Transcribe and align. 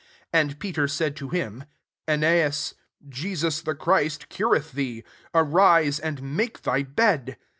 34 0.33 0.41
And 0.41 0.59
Pe 0.59 0.71
ter 0.71 0.87
said 0.87 1.15
to 1.15 1.29
him," 1.29 1.63
Eneas, 2.07 2.73
Jesus 3.07 3.61
the 3.61 3.75
Christ, 3.75 4.29
cureth 4.29 4.71
thee: 4.71 5.03
arise, 5.35 5.99
and 5.99 6.23
make 6.35 6.63
thy 6.63 6.81
bed." 6.81 7.37